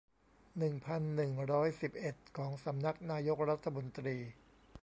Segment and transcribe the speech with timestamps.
[0.57, 4.17] หนึ่งพันหนึ่งร้อยสิบเอ็ด ของสำนักนายกรัฐมนตรี